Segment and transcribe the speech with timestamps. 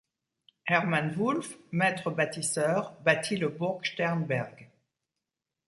[0.65, 4.71] Hermann Wulff, maître bâtisseur, bâtit le Burg Sternberg.